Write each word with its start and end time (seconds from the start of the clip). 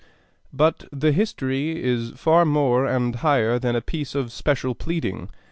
But 0.51 0.85
the 0.91 1.11
'History' 1.11 1.79
is 1.83 2.13
far 2.15 2.43
more 2.43 2.87
and 2.87 3.17
higher 3.17 3.59
than 3.59 3.75
a 3.75 3.81
piece 3.81 4.15
of 4.15 4.31
special 4.31 4.73
pleading. 4.73 5.29